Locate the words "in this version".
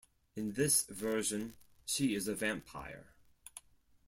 0.35-1.53